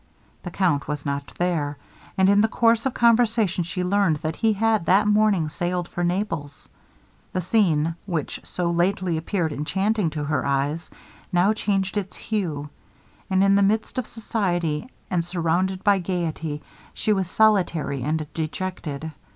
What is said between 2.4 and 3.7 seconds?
the course of conversation,